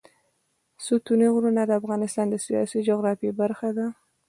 ستوني 0.85 1.27
غرونه 1.35 1.61
د 1.65 1.71
افغانستان 1.81 2.25
د 2.29 2.35
سیاسي 2.45 2.79
جغرافیه 2.87 3.31
برخه 3.41 3.69
ده. 3.77 3.87